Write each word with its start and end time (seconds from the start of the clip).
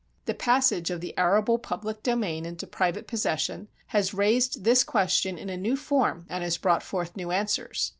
The 0.25 0.33
passage 0.33 0.89
of 0.89 0.99
the 0.99 1.15
arable 1.15 1.59
public 1.59 2.01
domain 2.01 2.43
into 2.43 2.65
private 2.65 3.05
possession 3.05 3.67
has 3.89 4.15
raised 4.15 4.63
this 4.63 4.83
question 4.83 5.37
in 5.37 5.47
a 5.51 5.55
new 5.55 5.77
form 5.77 6.25
and 6.27 6.43
has 6.43 6.57
brought 6.57 6.81
forth 6.81 7.15
new 7.15 7.29
answers. 7.29 7.89